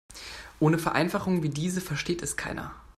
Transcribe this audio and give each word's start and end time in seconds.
Ohne 0.59 0.79
Vereinfachungen 0.79 1.43
wie 1.43 1.49
diese 1.51 1.79
versteht 1.79 2.23
es 2.23 2.35
keiner. 2.35 2.73